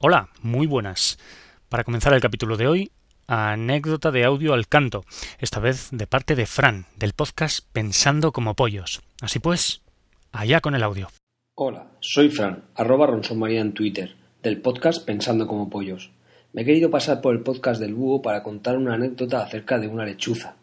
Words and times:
Hola, 0.00 0.28
muy 0.42 0.68
buenas. 0.68 1.18
Para 1.68 1.82
comenzar 1.82 2.14
el 2.14 2.20
capítulo 2.20 2.56
de 2.56 2.68
hoy, 2.68 2.92
anécdota 3.26 4.12
de 4.12 4.24
audio 4.24 4.54
al 4.54 4.68
canto, 4.68 5.04
esta 5.40 5.58
vez 5.58 5.88
de 5.90 6.06
parte 6.06 6.36
de 6.36 6.46
Fran, 6.46 6.86
del 6.96 7.14
podcast 7.14 7.66
Pensando 7.72 8.30
como 8.30 8.54
Pollos. 8.54 9.02
Así 9.20 9.40
pues, 9.40 9.82
allá 10.30 10.60
con 10.60 10.76
el 10.76 10.84
audio. 10.84 11.08
Hola, 11.56 11.88
soy 11.98 12.28
Fran, 12.28 12.66
arroba 12.76 13.08
María 13.34 13.60
en 13.60 13.72
Twitter, 13.72 14.14
del 14.40 14.60
podcast 14.60 15.04
Pensando 15.04 15.48
como 15.48 15.68
Pollos. 15.68 16.12
Me 16.52 16.62
he 16.62 16.64
querido 16.64 16.92
pasar 16.92 17.20
por 17.20 17.34
el 17.34 17.42
podcast 17.42 17.80
del 17.80 17.94
búho 17.94 18.22
para 18.22 18.44
contar 18.44 18.76
una 18.76 18.94
anécdota 18.94 19.42
acerca 19.42 19.80
de 19.80 19.88
una 19.88 20.04
lechuza. 20.04 20.54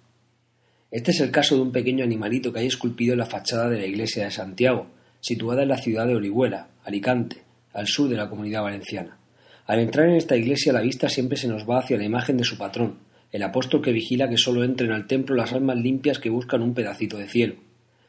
Este 0.92 1.12
es 1.12 1.20
el 1.20 1.32
caso 1.32 1.56
de 1.56 1.62
un 1.62 1.74
pequeño 1.74 2.06
animalito 2.06 2.54
que 2.54 2.60
hay 2.60 2.68
esculpido 2.68 3.12
en 3.12 3.20
la 3.20 3.26
fachada 3.26 3.68
de 3.68 3.80
la 3.80 3.86
iglesia 3.86 4.24
de 4.24 4.32
Santiago, 4.32 4.88
situada 5.20 5.64
en 5.64 5.68
la 5.68 5.78
ciudad 5.78 6.08
de 6.08 6.16
Orihuela, 6.16 6.70
Alicante, 6.86 7.44
al 7.74 7.88
sur 7.88 8.08
de 8.08 8.16
la 8.16 8.30
comunidad 8.30 8.64
valenciana. 8.64 9.18
Al 9.66 9.80
entrar 9.80 10.08
en 10.08 10.16
esta 10.16 10.38
iglesia 10.38 10.72
la 10.72 10.82
vista 10.82 11.10
siempre 11.10 11.38
se 11.38 11.48
nos 11.48 11.68
va 11.68 11.80
hacia 11.80 11.98
la 11.98 12.06
imagen 12.06 12.38
de 12.38 12.44
su 12.44 12.56
patrón, 12.56 13.00
el 13.32 13.42
apóstol 13.42 13.82
que 13.82 13.92
vigila 13.92 14.30
que 14.30 14.38
solo 14.38 14.64
entren 14.64 14.92
al 14.92 15.08
templo 15.08 15.36
las 15.36 15.54
almas 15.54 15.78
limpias 15.78 16.20
que 16.20 16.30
buscan 16.30 16.62
un 16.62 16.76
pedacito 16.76 17.18
de 17.18 17.28
cielo. 17.28 17.56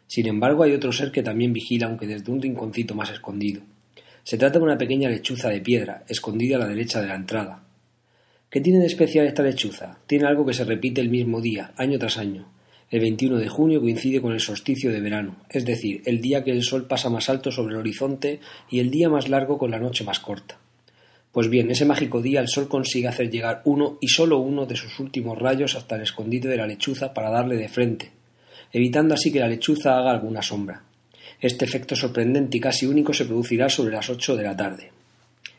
Sin 0.07 0.27
embargo, 0.27 0.65
hay 0.65 0.73
otro 0.73 0.93
ser 0.93 1.11
que 1.11 1.23
también 1.23 1.55
vigila, 1.55 1.87
aunque 1.87 2.07
desde 2.07 2.31
un 2.31 2.43
rinconcito 2.43 2.95
más 2.95 3.11
escondido. 3.11 3.63
Se 4.23 4.37
trata 4.37 4.59
de 4.59 4.65
una 4.65 4.77
pequeña 4.77 5.09
lechuza 5.09 5.49
de 5.49 5.63
piedra, 5.63 6.05
escondida 6.09 6.57
a 6.57 6.59
la 6.61 6.69
derecha 6.69 7.01
de 7.01 7.09
la 7.09 7.15
entrada. 7.15 7.65
¿Qué 8.51 8.61
tiene 8.61 8.81
de 8.81 8.87
especial 8.87 9.27
esta 9.27 9.43
lechuza? 9.43 9.99
Tiene 10.07 10.27
algo 10.27 10.45
que 10.45 10.53
se 10.53 10.65
repite 10.65 11.01
el 11.01 11.09
mismo 11.09 11.41
día, 11.41 11.73
año 11.77 11.99
tras 11.99 12.19
año. 12.19 12.53
El 12.91 13.01
21 13.01 13.39
de 13.39 13.49
junio 13.49 13.81
coincide 13.81 14.21
con 14.21 14.33
el 14.33 14.41
solsticio 14.41 14.93
de 14.93 15.01
verano, 15.01 15.39
es 15.49 15.65
decir, 15.65 16.03
el 16.05 16.21
día 16.21 16.45
que 16.45 16.53
el 16.53 16.63
sol 16.63 16.87
pasa 16.87 17.09
más 17.09 17.31
alto 17.31 17.51
sobre 17.51 17.75
el 17.75 17.81
horizonte 17.81 18.41
y 18.71 18.79
el 18.79 18.91
día 18.91 19.09
más 19.09 19.29
largo 19.29 19.57
con 19.59 19.71
la 19.71 19.81
noche 19.81 20.05
más 20.05 20.21
corta. 20.21 20.61
Pues 21.37 21.51
bien, 21.51 21.71
ese 21.71 21.85
mágico 21.85 22.23
día 22.23 22.41
el 22.41 22.49
sol 22.49 22.67
consigue 22.67 23.09
hacer 23.09 23.29
llegar 23.29 23.61
uno 23.67 23.99
y 24.01 24.09
solo 24.09 24.39
uno 24.39 24.65
de 24.65 24.75
sus 24.75 24.99
últimos 24.99 25.39
rayos 25.39 25.75
hasta 25.75 25.97
el 25.97 26.01
escondite 26.01 26.49
de 26.49 26.57
la 26.57 26.67
lechuza 26.67 27.13
para 27.13 27.29
darle 27.29 27.57
de 27.57 27.69
frente, 27.69 28.11
evitando 28.73 29.13
así 29.13 29.31
que 29.31 29.41
la 29.41 29.49
lechuza 29.49 29.99
haga 29.99 30.13
alguna 30.13 30.41
sombra. 30.41 30.83
Este 31.39 31.67
efecto 31.67 31.95
sorprendente 31.95 32.57
y 32.57 32.61
casi 32.61 32.87
único 32.87 33.13
se 33.13 33.27
producirá 33.27 33.69
sobre 33.69 33.93
las 33.93 34.09
ocho 34.09 34.35
de 34.35 34.45
la 34.45 34.57
tarde. 34.57 34.91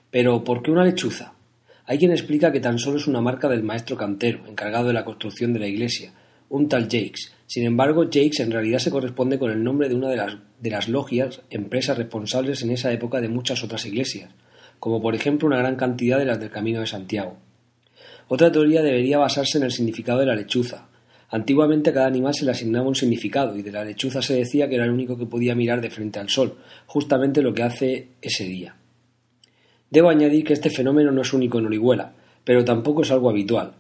Pero, 0.09 0.44
¿por 0.44 0.64
qué 0.64 0.72
una 0.72 0.84
lechuza? 0.84 1.36
Hay 1.86 2.00
quien 2.00 2.09
explica 2.09 2.52
que 2.52 2.59
tan 2.59 2.80
solo 2.80 2.97
es 2.97 3.06
una 3.06 3.22
marca 3.22 3.47
del 3.47 3.62
maestro 3.62 3.95
cantero, 3.95 4.47
encargado 4.47 4.88
de 4.88 4.94
la 4.94 5.06
construcción 5.06 5.53
de 5.53 5.59
la 5.59 5.67
iglesia, 5.67 6.12
un 6.50 6.67
tal 6.67 6.86
Jakes. 6.86 7.34
Sin 7.45 7.66
embargo, 7.66 8.06
Jakes 8.06 8.41
en 8.41 8.50
realidad 8.50 8.80
se 8.80 8.89
corresponde 8.89 9.38
con 9.38 9.52
el 9.52 9.64
nombre 9.64 9.89
de 9.89 9.94
una 9.94 10.09
de 10.09 10.17
las, 10.17 10.38
de 10.59 10.72
las 10.72 10.89
logias, 10.89 11.41
empresas 11.52 12.00
responsables 12.00 12.64
en 12.64 12.72
esa 12.72 12.91
época 12.91 13.22
de 13.22 13.30
muchas 13.30 13.64
otras 13.64 13.86
iglesias, 13.86 14.31
como 14.80 15.02
por 15.02 15.16
ejemplo 15.16 15.47
una 15.47 15.58
gran 15.58 15.75
cantidad 15.75 16.17
de 16.20 16.25
las 16.25 16.39
del 16.39 16.50
Camino 16.50 16.80
de 16.80 16.88
Santiago. 16.88 17.38
Otra 18.28 18.52
teoría 18.52 18.81
debería 18.81 19.17
basarse 19.17 19.58
en 19.58 19.64
el 19.64 19.72
significado 19.72 20.19
de 20.19 20.25
la 20.25 20.36
lechuza. 20.36 20.88
Antiguamente 21.30 21.89
a 21.89 21.94
cada 21.94 22.08
animal 22.08 22.34
se 22.34 22.45
le 22.45 22.52
asignaba 22.52 22.88
un 22.88 22.95
significado 22.95 23.56
y 23.58 23.61
de 23.61 23.72
la 23.72 23.84
lechuza 23.84 24.22
se 24.22 24.36
decía 24.36 24.67
que 24.67 24.75
era 24.75 24.86
el 24.86 24.92
único 24.92 25.17
que 25.17 25.25
podía 25.25 25.56
mirar 25.56 25.81
de 25.81 25.89
frente 25.89 26.19
al 26.19 26.30
sol, 26.30 26.58
justamente 26.86 27.42
lo 27.42 27.53
que 27.53 27.64
hace 27.64 28.09
ese 28.22 28.45
día. 28.45 28.75
Debo 29.89 30.09
añadir 30.09 30.44
que 30.44 30.53
este 30.53 30.69
fenómeno 30.69 31.12
no 31.12 31.22
es 31.22 31.34
único 31.34 31.59
en 31.59 31.67
Orihuela, 31.67 32.14
pero 32.44 32.64
tampoco 32.66 33.02
es 33.02 33.12
algo 33.12 33.30
habitual. 33.30 33.73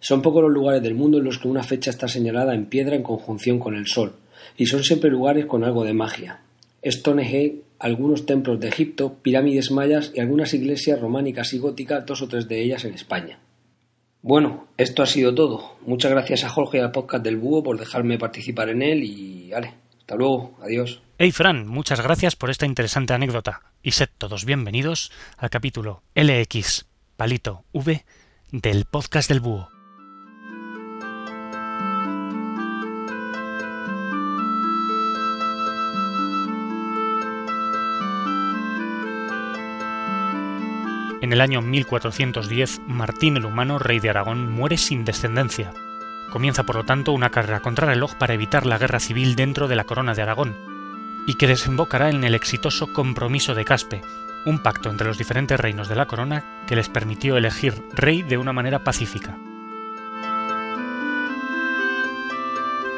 Son 0.00 0.20
pocos 0.20 0.42
los 0.42 0.52
lugares 0.52 0.82
del 0.82 0.94
mundo 0.94 1.18
en 1.18 1.24
los 1.24 1.38
que 1.38 1.48
una 1.48 1.62
fecha 1.62 1.90
está 1.90 2.08
señalada 2.08 2.54
en 2.54 2.66
piedra 2.66 2.96
en 2.96 3.02
conjunción 3.02 3.58
con 3.58 3.74
el 3.74 3.86
sol, 3.86 4.12
y 4.56 4.66
son 4.66 4.84
siempre 4.84 5.10
lugares 5.10 5.46
con 5.46 5.64
algo 5.64 5.84
de 5.84 5.94
magia. 5.94 6.40
Stonehenge 6.84 7.63
algunos 7.84 8.24
templos 8.24 8.58
de 8.60 8.68
Egipto, 8.68 9.18
pirámides 9.20 9.70
mayas 9.70 10.10
y 10.14 10.20
algunas 10.20 10.54
iglesias 10.54 10.98
románicas 10.98 11.52
y 11.52 11.58
góticas, 11.58 12.06
dos 12.06 12.22
o 12.22 12.28
tres 12.28 12.48
de 12.48 12.62
ellas 12.62 12.86
en 12.86 12.94
España. 12.94 13.38
Bueno, 14.22 14.68
esto 14.78 15.02
ha 15.02 15.06
sido 15.06 15.34
todo. 15.34 15.76
Muchas 15.84 16.10
gracias 16.10 16.44
a 16.44 16.48
Jorge 16.48 16.78
y 16.78 16.80
al 16.80 16.92
podcast 16.92 17.22
del 17.22 17.36
Búho 17.36 17.62
por 17.62 17.78
dejarme 17.78 18.16
participar 18.16 18.70
en 18.70 18.80
él 18.80 19.04
y 19.04 19.50
vale, 19.50 19.74
hasta 19.98 20.16
luego, 20.16 20.56
adiós. 20.62 21.02
Hey 21.18 21.30
Fran, 21.30 21.66
muchas 21.66 22.00
gracias 22.00 22.36
por 22.36 22.48
esta 22.48 22.64
interesante 22.64 23.12
anécdota 23.12 23.60
y 23.82 23.90
sed 23.90 24.08
todos 24.16 24.46
bienvenidos 24.46 25.12
al 25.36 25.50
capítulo 25.50 26.02
LX 26.14 26.86
Palito 27.18 27.64
V 27.74 28.02
del 28.50 28.86
podcast 28.86 29.28
del 29.28 29.40
Búho. 29.40 29.73
El 41.34 41.40
año 41.40 41.60
1410, 41.62 42.82
Martín 42.86 43.36
el 43.36 43.44
Humano, 43.44 43.80
rey 43.80 43.98
de 43.98 44.08
Aragón, 44.08 44.52
muere 44.52 44.76
sin 44.78 45.04
descendencia. 45.04 45.72
Comienza 46.30 46.62
por 46.62 46.76
lo 46.76 46.84
tanto 46.84 47.10
una 47.10 47.30
carrera 47.30 47.58
contra 47.58 47.88
el 47.88 47.94
reloj 47.94 48.14
para 48.14 48.34
evitar 48.34 48.66
la 48.66 48.78
guerra 48.78 49.00
civil 49.00 49.34
dentro 49.34 49.66
de 49.66 49.74
la 49.74 49.82
corona 49.82 50.14
de 50.14 50.22
Aragón, 50.22 50.56
y 51.26 51.34
que 51.34 51.48
desembocará 51.48 52.08
en 52.08 52.22
el 52.22 52.36
exitoso 52.36 52.92
Compromiso 52.92 53.56
de 53.56 53.64
Caspe, 53.64 54.02
un 54.46 54.60
pacto 54.60 54.90
entre 54.90 55.08
los 55.08 55.18
diferentes 55.18 55.58
reinos 55.58 55.88
de 55.88 55.96
la 55.96 56.06
corona 56.06 56.44
que 56.68 56.76
les 56.76 56.88
permitió 56.88 57.36
elegir 57.36 57.82
rey 57.92 58.22
de 58.22 58.36
una 58.36 58.52
manera 58.52 58.84
pacífica. 58.84 59.36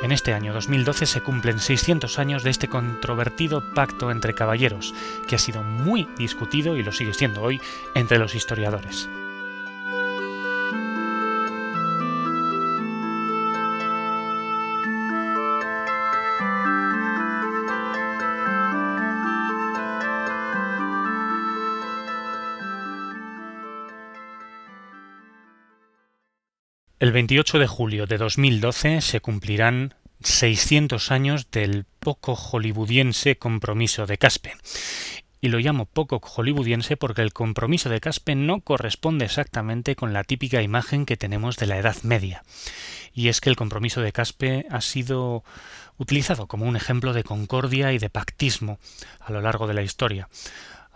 En 0.06 0.12
este 0.12 0.34
año 0.34 0.52
2012 0.52 1.04
se 1.04 1.20
cumplen 1.20 1.58
600 1.58 2.20
años 2.20 2.44
de 2.44 2.50
este 2.50 2.68
controvertido 2.68 3.60
pacto 3.74 4.12
entre 4.12 4.34
caballeros, 4.34 4.94
que 5.26 5.34
ha 5.34 5.38
sido 5.38 5.64
muy 5.64 6.06
discutido 6.16 6.76
y 6.76 6.84
lo 6.84 6.92
sigue 6.92 7.12
siendo 7.12 7.42
hoy 7.42 7.60
entre 7.96 8.20
los 8.20 8.36
historiadores. 8.36 9.08
28 27.16 27.60
de 27.60 27.66
julio 27.66 28.06
de 28.06 28.19
2012 28.19 29.00
se 29.00 29.21
cumplirán 29.22 29.94
600 30.21 31.10
años 31.10 31.50
del 31.50 31.87
poco 31.99 32.34
hollywoodiense 32.34 33.38
compromiso 33.38 34.04
de 34.04 34.19
Caspe. 34.19 34.53
Y 35.41 35.49
lo 35.49 35.59
llamo 35.59 35.87
poco 35.87 36.21
hollywoodiense 36.21 36.99
porque 36.99 37.22
el 37.22 37.32
compromiso 37.32 37.88
de 37.88 38.00
Caspe 38.00 38.34
no 38.34 38.60
corresponde 38.60 39.25
exactamente 39.25 39.97
con 39.97 40.12
la 40.12 40.25
típica 40.25 40.60
imagen 40.60 41.06
que 41.06 41.16
tenemos 41.16 41.56
de 41.56 41.65
la 41.65 41.78
Edad 41.78 41.97
Media. 42.03 42.43
Y 43.15 43.28
es 43.28 43.41
que 43.41 43.48
el 43.48 43.56
compromiso 43.56 44.03
de 44.03 44.12
Caspe 44.12 44.66
ha 44.71 44.83
sido 44.83 45.43
utilizado 45.97 46.47
como 46.48 46.66
un 46.66 46.77
ejemplo 46.77 47.15
de 47.15 47.25
concordia 47.25 47.94
y 47.94 47.98
de 47.98 48.10
pactismo 48.10 48.78
a 49.21 49.33
lo 49.33 49.41
largo 49.41 49.66
de 49.66 49.72
la 49.72 49.83
historia 49.83 50.28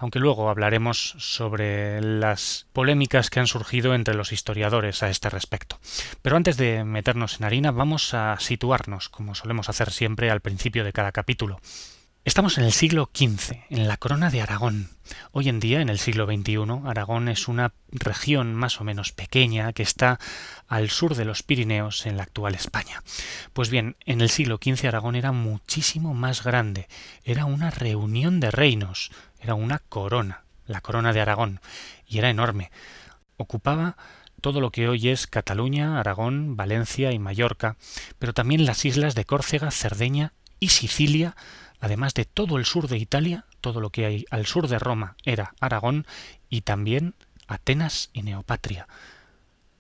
aunque 0.01 0.19
luego 0.19 0.49
hablaremos 0.49 1.15
sobre 1.19 2.01
las 2.01 2.67
polémicas 2.73 3.29
que 3.29 3.39
han 3.39 3.47
surgido 3.47 3.95
entre 3.95 4.15
los 4.15 4.33
historiadores 4.33 5.03
a 5.03 5.11
este 5.11 5.29
respecto. 5.29 5.79
Pero 6.23 6.37
antes 6.37 6.57
de 6.57 6.85
meternos 6.85 7.39
en 7.39 7.45
harina, 7.45 7.71
vamos 7.71 8.15
a 8.15 8.41
situarnos, 8.41 9.11
como 9.11 9.35
solemos 9.35 9.69
hacer 9.69 9.91
siempre 9.91 10.31
al 10.31 10.41
principio 10.41 10.85
de 10.85 10.95
cada 10.95 11.13
capítulo. 11.13 11.61
Estamos 12.23 12.59
en 12.59 12.65
el 12.65 12.73
siglo 12.73 13.11
XV, 13.15 13.57
en 13.71 13.89
la 13.89 13.97
corona 13.97 14.29
de 14.29 14.43
Aragón. 14.43 14.91
Hoy 15.33 15.49
en 15.49 15.59
día, 15.59 15.81
en 15.81 15.89
el 15.89 15.99
siglo 15.99 16.27
XXI, 16.27 16.83
Aragón 16.85 17.29
es 17.29 17.49
una 17.49 17.73
región 17.91 18.55
más 18.55 18.79
o 18.79 18.85
menos 18.85 19.13
pequeña 19.13 19.73
que 19.73 19.83
está 19.83 20.21
al 20.69 20.91
sur 20.91 21.15
de 21.15 21.25
los 21.25 21.43
Pirineos 21.43 22.05
en 22.05 22.19
la 22.19 22.25
actual 22.25 22.55
España. 22.55 23.03
Pues 23.55 23.71
bien, 23.71 23.97
en 24.05 24.21
el 24.21 24.29
siglo 24.29 24.61
XV 24.63 24.87
Aragón 24.87 25.17
era 25.17 25.33
muchísimo 25.33 26.13
más 26.13 26.45
grande, 26.45 26.89
era 27.25 27.47
una 27.47 27.71
reunión 27.71 28.39
de 28.39 28.51
reinos, 28.51 29.11
era 29.41 29.55
una 29.55 29.79
corona, 29.79 30.45
la 30.67 30.81
corona 30.81 31.13
de 31.13 31.21
Aragón, 31.21 31.61
y 32.07 32.19
era 32.19 32.31
enorme. 32.31 32.71
Ocupaba 33.37 33.97
todo 34.41 34.61
lo 34.61 34.71
que 34.71 34.89
hoy 34.89 35.09
es 35.09 35.27
Cataluña, 35.27 35.99
Aragón, 35.99 36.57
Valencia 36.57 37.13
y 37.13 37.19
Mallorca, 37.19 37.77
pero 38.19 38.33
también 38.33 38.65
las 38.65 38.85
islas 38.85 39.15
de 39.15 39.25
Córcega, 39.25 39.71
Cerdeña 39.71 40.33
y 40.59 40.69
Sicilia, 40.69 41.37
además 41.81 42.15
de 42.15 42.25
todo 42.25 42.59
el 42.59 42.65
sur 42.65 42.89
de 42.89 42.99
Italia, 42.99 43.45
todo 43.61 43.81
lo 43.81 43.91
que 43.91 44.07
hay 44.07 44.25
al 44.31 44.47
sur 44.47 44.69
de 44.69 44.79
Roma 44.79 45.17
era 45.25 45.55
Aragón, 45.61 46.07
y 46.49 46.63
también 46.63 47.15
Atenas 47.47 48.11
y 48.13 48.23
Neopatria, 48.23 48.87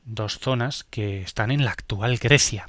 dos 0.05 0.39
zonas 0.39 0.85
que 0.91 1.23
están 1.23 1.51
en 1.51 1.65
la 1.65 1.71
actual 1.71 2.19
Grecia. 2.19 2.69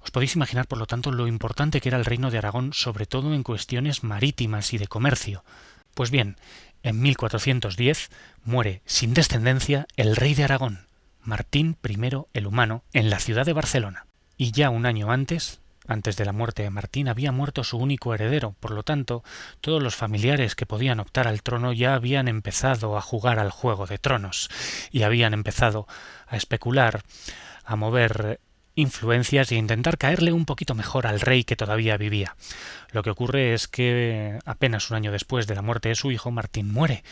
Os 0.00 0.10
podéis 0.10 0.36
imaginar, 0.36 0.66
por 0.66 0.78
lo 0.78 0.86
tanto, 0.86 1.10
lo 1.10 1.26
importante 1.26 1.80
que 1.80 1.88
era 1.88 1.98
el 1.98 2.04
reino 2.04 2.30
de 2.30 2.38
Aragón, 2.38 2.72
sobre 2.72 3.06
todo 3.06 3.34
en 3.34 3.42
cuestiones 3.42 4.04
marítimas 4.04 4.72
y 4.72 4.78
de 4.78 4.86
comercio. 4.86 5.44
Pues 5.98 6.12
bien, 6.12 6.36
en 6.84 7.00
1410 7.00 8.10
muere 8.44 8.82
sin 8.86 9.14
descendencia 9.14 9.88
el 9.96 10.14
rey 10.14 10.32
de 10.34 10.44
Aragón, 10.44 10.86
Martín 11.22 11.76
I 11.82 11.98
el 12.34 12.46
Humano, 12.46 12.84
en 12.92 13.10
la 13.10 13.18
ciudad 13.18 13.44
de 13.44 13.52
Barcelona. 13.52 14.06
Y 14.36 14.52
ya 14.52 14.70
un 14.70 14.86
año 14.86 15.10
antes, 15.10 15.60
antes 15.88 16.16
de 16.16 16.24
la 16.24 16.32
muerte 16.32 16.62
de 16.62 16.70
Martín 16.70 17.08
había 17.08 17.32
muerto 17.32 17.64
su 17.64 17.78
único 17.78 18.14
heredero, 18.14 18.54
por 18.60 18.70
lo 18.70 18.84
tanto, 18.84 19.24
todos 19.60 19.82
los 19.82 19.96
familiares 19.96 20.54
que 20.54 20.66
podían 20.66 21.00
optar 21.00 21.26
al 21.26 21.42
trono 21.42 21.72
ya 21.72 21.94
habían 21.94 22.28
empezado 22.28 22.96
a 22.96 23.00
jugar 23.00 23.40
al 23.40 23.50
juego 23.50 23.88
de 23.88 23.98
tronos 23.98 24.50
y 24.92 25.02
habían 25.02 25.34
empezado 25.34 25.88
a 26.28 26.36
especular, 26.36 27.02
a 27.64 27.74
mover 27.74 28.38
influencias 28.78 29.50
e 29.50 29.56
intentar 29.56 29.98
caerle 29.98 30.32
un 30.32 30.44
poquito 30.44 30.74
mejor 30.74 31.06
al 31.06 31.20
rey 31.20 31.42
que 31.42 31.56
todavía 31.56 31.96
vivía. 31.96 32.36
Lo 32.92 33.02
que 33.02 33.10
ocurre 33.10 33.52
es 33.52 33.66
que 33.66 34.38
apenas 34.44 34.90
un 34.90 34.96
año 34.96 35.12
después 35.12 35.46
de 35.46 35.56
la 35.56 35.62
muerte 35.62 35.88
de 35.88 35.96
su 35.96 36.12
hijo, 36.12 36.30
Martín 36.30 36.72
muere 36.72 37.02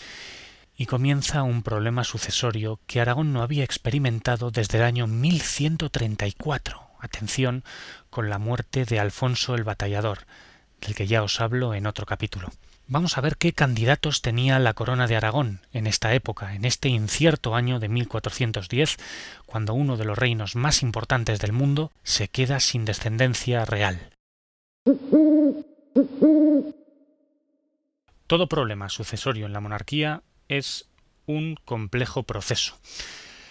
y 0.77 0.87
comienza 0.87 1.43
un 1.43 1.63
problema 1.63 2.05
sucesorio 2.05 2.79
que 2.87 3.01
Aragón 3.01 3.33
no 3.33 3.43
había 3.43 3.65
experimentado 3.65 4.51
desde 4.51 4.79
el 4.79 4.85
año 4.85 5.07
1134. 5.07 6.81
Atención 7.01 7.65
con 8.11 8.31
la 8.31 8.39
muerte 8.39 8.85
de 8.85 9.01
Alfonso 9.01 9.55
el 9.55 9.65
Batallador, 9.65 10.21
del 10.81 10.95
que 10.95 11.07
ya 11.07 11.23
os 11.23 11.41
hablo 11.41 11.75
en 11.75 11.87
otro 11.87 12.07
capítulo. 12.07 12.51
Vamos 12.89 13.19
a 13.19 13.21
ver 13.21 13.37
qué 13.37 13.53
candidatos 13.53 14.23
tenía 14.23 14.61
la 14.61 14.73
corona 14.73 15.09
de 15.09 15.17
Aragón 15.17 15.61
en 15.73 15.89
esta 15.89 16.15
época, 16.15 16.55
en 16.55 16.65
este 16.65 16.89
incierto 16.89 17.57
año 17.57 17.81
de 17.81 17.89
1410, 17.89 18.97
cuando 19.45 19.75
uno 19.75 19.97
de 19.97 20.05
los 20.05 20.17
reinos 20.17 20.55
más 20.55 20.83
importantes 20.83 21.41
del 21.41 21.53
mundo 21.53 21.91
se 22.05 22.29
queda 22.29 22.61
sin 22.61 22.85
descendencia 22.85 23.65
real. 23.65 24.13
Todo 28.29 28.47
problema 28.47 28.89
sucesorio 28.89 29.47
en 29.47 29.53
la 29.53 29.61
monarquía 29.61 30.23
es 30.49 30.89
un 31.27 31.57
complejo 31.65 32.23
proceso. 32.23 32.79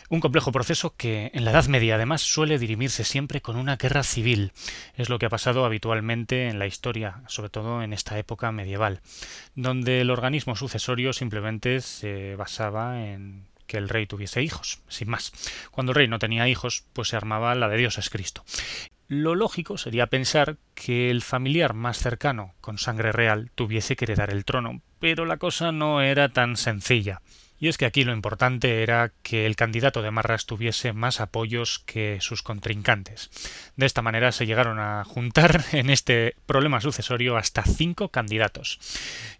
Un 0.08 0.20
complejo 0.20 0.52
proceso 0.52 0.96
que 0.96 1.32
en 1.34 1.46
la 1.46 1.52
Edad 1.52 1.66
Media 1.66 1.96
además 1.96 2.22
suele 2.22 2.60
dirimirse 2.60 3.04
siempre 3.04 3.42
con 3.42 3.56
una 3.56 3.78
guerra 3.78 4.04
civil. 4.04 4.52
Es 4.96 5.10
lo 5.10 5.18
que 5.18 5.26
ha 5.26 5.30
pasado 5.30 5.66
habitualmente 5.66 6.48
en 6.48 6.60
la 6.60 6.68
historia, 6.68 7.22
sobre 7.28 7.50
todo 7.50 7.82
en 7.82 7.92
esta 7.92 8.20
época 8.20 8.52
medieval, 8.52 9.02
donde 9.56 10.02
el 10.02 10.12
organismo 10.12 10.56
sucesorio 10.56 11.12
simplemente 11.12 11.82
se 11.82 12.36
basaba 12.36 13.04
en 13.04 13.48
que 13.66 13.78
el 13.78 13.90
rey 13.90 14.06
tuviese 14.06 14.44
hijos, 14.44 14.82
sin 14.88 15.10
más. 15.10 15.34
Cuando 15.72 15.92
el 15.92 15.96
rey 15.96 16.08
no 16.08 16.20
tenía 16.20 16.48
hijos, 16.48 16.84
pues 16.94 17.08
se 17.08 17.16
armaba 17.16 17.56
la 17.56 17.68
de 17.68 17.78
Dios 17.78 17.98
es 17.98 18.12
Cristo. 18.12 18.44
Lo 19.08 19.34
lógico 19.34 19.78
sería 19.78 20.08
pensar 20.08 20.58
que 20.76 21.10
el 21.10 21.24
familiar 21.24 21.74
más 21.74 21.98
cercano, 21.98 22.54
con 22.62 22.78
sangre 22.78 23.12
real, 23.12 23.52
tuviese 23.56 23.96
que 23.96 24.06
heredar 24.06 24.32
el 24.32 24.46
trono, 24.46 24.82
pero 25.00 25.26
la 25.26 25.38
cosa 25.38 25.72
no 25.72 26.02
era 26.02 26.30
tan 26.30 26.58
sencilla. 26.58 27.22
Y 27.66 27.68
es 27.68 27.80
que 27.80 27.88
aquí 27.88 28.04
lo 28.04 28.14
importante 28.14 28.84
era 28.84 29.12
que 29.24 29.48
el 29.48 29.56
candidato 29.56 30.04
de 30.04 30.12
Marras 30.12 30.46
tuviese 30.46 30.94
más 30.94 31.20
apoyos 31.20 31.80
que 31.80 32.20
sus 32.22 32.44
contrincantes. 32.44 33.32
De 33.76 33.88
esta 33.88 34.04
manera 34.04 34.32
se 34.32 34.46
llegaron 34.46 34.78
a 34.78 35.04
juntar 35.04 35.66
en 35.72 35.90
este 35.90 36.36
problema 36.46 36.80
sucesorio 36.80 37.38
hasta 37.38 37.64
cinco 37.64 38.10
candidatos. 38.10 38.80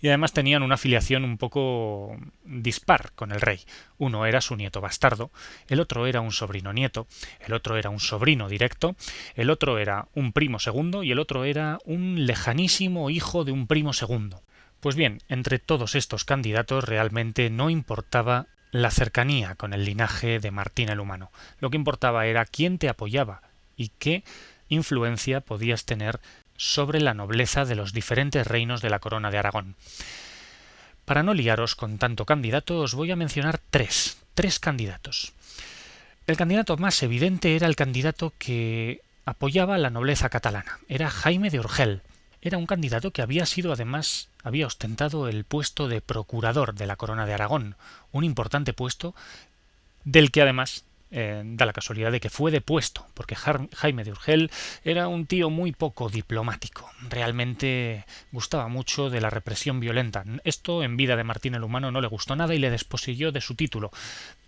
Y 0.02 0.08
además 0.08 0.34
tenían 0.34 0.64
una 0.64 0.74
afiliación 0.74 1.24
un 1.24 1.38
poco 1.38 2.18
dispar 2.46 3.12
con 3.14 3.32
el 3.32 3.42
rey. 3.42 3.60
Uno 4.00 4.26
era 4.26 4.42
su 4.42 4.56
nieto 4.56 4.82
bastardo, 4.82 5.30
el 5.68 5.80
otro 5.80 6.08
era 6.08 6.22
un 6.22 6.32
sobrino 6.32 6.74
nieto, 6.74 7.06
el 7.46 7.54
otro 7.54 7.78
era 7.78 7.92
un 7.92 8.00
sobrino 8.00 8.50
directo, 8.50 8.96
el 9.36 9.52
otro 9.52 9.78
era 9.78 10.08
un 10.16 10.34
primo 10.34 10.58
segundo 10.58 11.04
y 11.04 11.12
el 11.12 11.20
otro 11.20 11.44
era 11.44 11.78
un 11.86 12.26
lejanísimo 12.26 13.12
hijo 13.12 13.46
de 13.46 13.52
un 13.52 13.68
primo 13.68 13.94
segundo. 13.94 14.42
Pues 14.80 14.96
bien, 14.96 15.22
entre 15.30 15.60
todos 15.60 15.96
estos 15.96 16.26
candidatos 16.26 16.84
realmente 16.84 17.50
no 17.50 17.70
importaba 17.70 18.48
la 18.72 18.92
cercanía 18.92 19.56
con 19.56 19.74
el 19.74 19.86
linaje 19.86 20.40
de 20.40 20.52
Martín 20.52 20.90
el 20.90 21.00
Humano. 21.00 21.32
Lo 21.60 21.70
que 21.70 21.78
importaba 21.78 22.26
era 22.26 22.46
quién 22.46 22.78
te 22.78 22.90
apoyaba 22.90 23.42
y 23.78 23.90
qué 24.00 24.24
influencia 24.70 25.42
podías 25.42 25.86
tener 25.86 26.20
sobre 26.58 27.00
la 27.00 27.14
nobleza 27.14 27.66
de 27.66 27.76
los 27.76 27.94
diferentes 27.94 28.46
reinos 28.46 28.82
de 28.82 28.90
la 28.90 29.00
corona 29.00 29.32
de 29.32 29.38
Aragón. 29.38 29.76
Para 31.06 31.24
no 31.24 31.34
liaros 31.34 31.76
con 31.76 31.98
tanto 31.98 32.26
candidato, 32.26 32.80
os 32.80 32.96
voy 32.96 33.12
a 33.12 33.16
mencionar 33.16 33.60
tres, 33.70 34.18
tres 34.34 34.60
candidatos. 34.60 35.34
El 36.28 36.38
candidato 36.38 36.78
más 36.78 37.02
evidente 37.04 37.56
era 37.56 37.68
el 37.68 37.76
candidato 37.76 38.34
que 38.40 39.02
apoyaba 39.26 39.78
la 39.78 39.90
nobleza 39.90 40.30
catalana, 40.30 40.80
era 40.90 41.10
Jaime 41.10 41.50
de 41.50 41.60
Urgel, 41.60 42.02
era 42.46 42.60
un 42.60 42.68
candidato 42.68 43.10
que 43.10 43.24
había 43.24 43.48
sido 43.48 43.74
además 43.74 44.30
había 44.44 44.68
ostentado 44.68 45.28
el 45.28 45.46
puesto 45.46 45.88
de 45.88 46.00
procurador 46.00 46.76
de 46.76 46.86
la 46.86 46.96
corona 46.96 47.26
de 47.26 47.34
Aragón, 47.34 47.76
un 48.12 48.24
importante 48.24 48.72
puesto 48.72 49.16
del 50.04 50.30
que 50.30 50.44
además 50.44 50.84
eh, 51.18 51.44
da 51.46 51.66
la 51.66 51.72
casualidad 51.72 52.12
de 52.12 52.20
que 52.20 52.30
fue 52.30 52.52
depuesto, 52.52 53.08
porque 53.14 53.38
Jaime 53.38 54.04
de 54.04 54.12
Urgel 54.12 54.52
era 54.84 55.08
un 55.08 55.28
tío 55.28 55.50
muy 55.50 55.72
poco 55.72 56.10
diplomático. 56.10 56.92
Realmente 57.10 58.06
gustaba 58.34 58.68
mucho 58.68 59.10
de 59.10 59.22
la 59.22 59.30
represión 59.30 59.80
violenta. 59.80 60.26
Esto 60.44 60.84
en 60.84 60.98
vida 60.98 61.16
de 61.16 61.24
Martín 61.24 61.56
el 61.56 61.64
Humano 61.64 61.90
no 61.90 62.02
le 62.02 62.10
gustó 62.10 62.36
nada 62.36 62.54
y 62.54 62.60
le 62.60 62.70
desposeyó 62.70 63.32
de 63.32 63.40
su 63.40 63.56
título. 63.56 63.92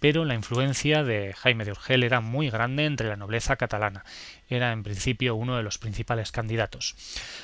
Pero 0.02 0.26
la 0.26 0.34
influencia 0.34 1.06
de 1.06 1.34
Jaime 1.38 1.64
de 1.64 1.72
Urgel 1.72 2.04
era 2.04 2.20
muy 2.20 2.50
grande 2.50 2.84
entre 2.84 3.08
la 3.08 3.16
nobleza 3.16 3.56
catalana. 3.56 4.04
Era 4.50 4.74
en 4.74 4.84
principio 4.84 5.36
uno 5.36 5.56
de 5.56 5.64
los 5.64 5.78
principales 5.78 6.34
candidatos. 6.34 6.96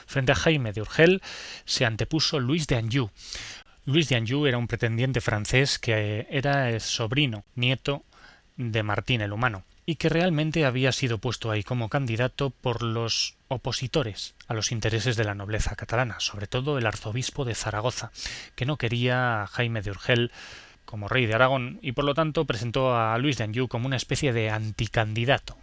Frente 0.06 0.34
a 0.34 0.36
Jaime 0.36 0.74
de 0.74 0.82
Urgel 0.82 1.22
se 1.64 1.86
antepuso 1.86 2.42
Luis 2.42 2.68
de 2.68 2.76
Anjou. 2.76 3.10
Luis 3.86 4.10
de 4.10 4.18
Anjou 4.18 4.48
era 4.48 4.58
un 4.58 4.68
pretendiente 4.68 5.22
francés 5.22 5.80
que 5.80 6.28
era 6.30 6.78
sobrino, 6.82 7.46
nieto 7.56 8.04
de 8.58 8.84
Martín 8.84 9.22
el 9.22 9.34
Humano, 9.34 9.64
y 9.86 9.96
que 9.96 10.10
realmente 10.10 10.66
había 10.66 10.92
sido 10.92 11.18
puesto 11.18 11.52
ahí 11.52 11.64
como 11.64 11.90
candidato 11.90 12.50
por 12.50 12.84
los 12.84 13.36
opositores 13.48 14.36
a 14.48 14.54
los 14.54 14.72
intereses 14.72 15.16
de 15.16 15.24
la 15.24 15.36
nobleza 15.36 15.76
catalana, 15.76 16.20
sobre 16.20 16.48
todo 16.48 16.78
el 16.78 16.86
arzobispo 16.86 17.46
de 17.46 17.56
Zaragoza, 17.56 18.12
que 18.56 18.66
no 18.66 18.78
quería 18.78 19.44
a 19.44 19.48
Jaime 19.48 19.82
de 19.82 19.92
Urgel 19.92 20.32
como 20.86 21.08
rey 21.08 21.26
de 21.26 21.34
Aragón 21.34 21.80
y 21.82 21.94
por 21.94 22.06
lo 22.06 22.14
tanto 22.14 22.46
presentó 22.46 22.96
a 22.96 23.18
Luis 23.18 23.38
de 23.38 23.46
Anjou 23.46 23.68
como 23.68 23.88
una 23.88 23.96
especie 23.96 24.34
de 24.34 24.50
anticandidato. 24.50 25.58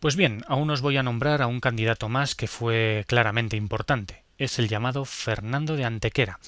Pues 0.00 0.14
bien, 0.14 0.44
aún 0.46 0.70
os 0.70 0.82
voy 0.82 0.98
a 0.98 1.02
nombrar 1.02 1.40
a 1.40 1.46
un 1.46 1.60
candidato 1.60 2.08
más 2.08 2.34
que 2.34 2.48
fue 2.48 3.04
claramente 3.08 3.56
importante. 3.56 4.24
Es 4.36 4.58
el 4.58 4.68
llamado 4.68 5.06
Fernando 5.06 5.74
de 5.74 5.86
Antequera. 5.86 6.38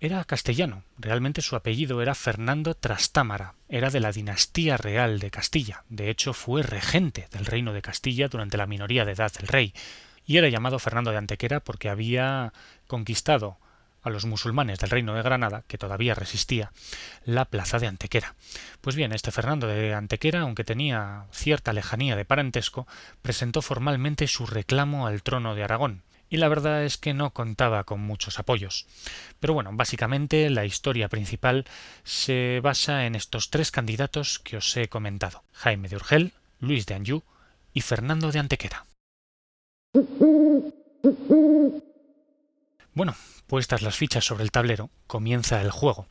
Era 0.00 0.24
castellano, 0.24 0.82
realmente 0.98 1.42
su 1.42 1.56
apellido 1.56 2.00
era 2.00 2.14
Fernando 2.14 2.74
Trastámara, 2.74 3.54
era 3.68 3.90
de 3.90 4.00
la 4.00 4.12
dinastía 4.12 4.76
real 4.76 5.18
de 5.20 5.30
Castilla, 5.30 5.84
de 5.88 6.10
hecho 6.10 6.34
fue 6.34 6.62
regente 6.62 7.28
del 7.30 7.46
reino 7.46 7.72
de 7.72 7.80
Castilla 7.80 8.28
durante 8.28 8.58
la 8.58 8.66
minoría 8.66 9.06
de 9.06 9.12
edad 9.12 9.32
del 9.32 9.48
rey, 9.48 9.72
y 10.26 10.36
era 10.36 10.50
llamado 10.50 10.78
Fernando 10.78 11.12
de 11.12 11.16
Antequera 11.16 11.60
porque 11.60 11.88
había 11.88 12.52
conquistado 12.86 13.56
a 14.06 14.10
los 14.10 14.24
musulmanes 14.24 14.78
del 14.78 14.90
reino 14.90 15.14
de 15.14 15.22
Granada, 15.22 15.64
que 15.66 15.78
todavía 15.78 16.14
resistía, 16.14 16.70
la 17.24 17.44
plaza 17.44 17.80
de 17.80 17.88
Antequera. 17.88 18.36
Pues 18.80 18.94
bien, 18.94 19.12
este 19.12 19.32
Fernando 19.32 19.66
de 19.66 19.94
Antequera, 19.94 20.42
aunque 20.42 20.62
tenía 20.62 21.24
cierta 21.32 21.72
lejanía 21.72 22.14
de 22.14 22.24
parentesco, 22.24 22.86
presentó 23.20 23.62
formalmente 23.62 24.28
su 24.28 24.46
reclamo 24.46 25.08
al 25.08 25.24
trono 25.24 25.56
de 25.56 25.64
Aragón, 25.64 26.02
y 26.30 26.36
la 26.36 26.48
verdad 26.48 26.84
es 26.84 26.98
que 26.98 27.14
no 27.14 27.32
contaba 27.32 27.82
con 27.82 28.00
muchos 28.00 28.38
apoyos. 28.38 28.86
Pero 29.40 29.54
bueno, 29.54 29.70
básicamente 29.72 30.50
la 30.50 30.64
historia 30.64 31.08
principal 31.08 31.64
se 32.04 32.60
basa 32.62 33.06
en 33.06 33.16
estos 33.16 33.50
tres 33.50 33.72
candidatos 33.72 34.38
que 34.38 34.56
os 34.56 34.76
he 34.76 34.88
comentado, 34.88 35.42
Jaime 35.52 35.88
de 35.88 35.96
Urgel, 35.96 36.32
Luis 36.60 36.86
de 36.86 36.94
Anjou 36.94 37.22
y 37.74 37.80
Fernando 37.80 38.30
de 38.30 38.38
Antequera. 38.38 38.86
Bueno, 42.96 43.14
puestas 43.46 43.82
las 43.82 43.94
fichas 43.94 44.24
sobre 44.24 44.42
el 44.42 44.50
tablero, 44.50 44.88
comienza 45.06 45.60
el 45.60 45.70
juego. 45.70 46.08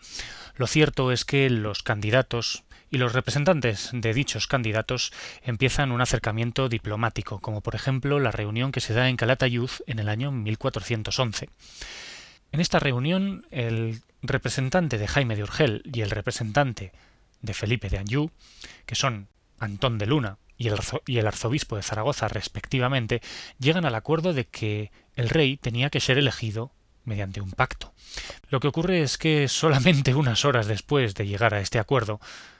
Lo 0.55 0.67
cierto 0.67 1.11
es 1.11 1.25
que 1.25 1.49
los 1.49 1.81
candidatos 1.81 2.63
y 2.91 2.99
los 2.99 3.13
representantes 3.13 3.89
de 3.91 4.13
dichos 4.13 4.45
candidatos 4.45 5.11
empiezan 5.41 5.91
un 5.91 6.01
acercamiento 6.01 6.69
diplomático, 6.69 7.39
como 7.39 7.61
por 7.61 7.73
ejemplo 7.73 8.19
la 8.19 8.29
reunión 8.29 8.71
que 8.71 8.81
se 8.81 8.93
da 8.93 9.09
en 9.09 9.17
Calatayud 9.17 9.71
en 9.87 9.97
el 9.97 10.07
año 10.07 10.31
1411. 10.31 11.49
En 12.51 12.59
esta 12.59 12.77
reunión, 12.77 13.47
el 13.49 14.03
representante 14.21 14.99
de 14.99 15.07
Jaime 15.07 15.35
de 15.35 15.41
Urgel 15.41 15.81
y 15.91 16.01
el 16.01 16.11
representante 16.11 16.91
de 17.41 17.53
Felipe 17.55 17.89
de 17.89 17.97
Anjou, 17.97 18.29
que 18.85 18.93
son 18.93 19.27
Antón 19.57 19.97
de 19.97 20.05
Luna 20.05 20.37
y 20.57 20.67
el, 20.67 21.27
arzobispo 21.27 21.75
de 21.75 21.83
Zaragoza 21.83 22.27
respectivamente, 22.27 23.21
llegan 23.59 23.85
al 23.85 23.95
acuerdo 23.95 24.33
de 24.33 24.45
que 24.45 24.91
el 25.15 25.29
rey 25.29 25.57
tenía 25.57 25.89
que 25.89 25.99
ser 25.99 26.17
elegido 26.17 26.71
mediante 27.03 27.41
un 27.41 27.51
pacto. 27.51 27.93
Lo 28.49 28.59
que 28.59 28.67
ocurre 28.67 29.01
es 29.01 29.17
que 29.17 29.47
solamente 29.47 30.15
unas 30.15 30.45
horas 30.45 30.67
después 30.67 31.13
de 31.15 31.27
llegar 31.27 31.53
a 31.53 31.59
este 31.59 31.79
acuerdo, 31.79 32.19